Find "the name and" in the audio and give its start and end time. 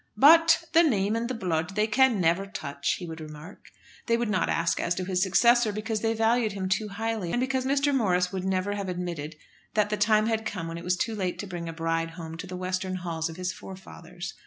0.73-1.29